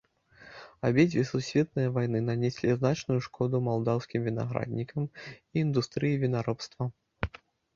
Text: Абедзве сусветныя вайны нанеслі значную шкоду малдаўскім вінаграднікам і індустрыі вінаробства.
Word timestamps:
Абедзве 0.87 1.23
сусветныя 1.31 1.91
вайны 1.97 2.21
нанеслі 2.29 2.71
значную 2.79 3.19
шкоду 3.27 3.61
малдаўскім 3.67 4.27
вінаграднікам 4.31 5.03
і 5.37 5.55
індустрыі 5.65 6.21
вінаробства. 6.25 6.83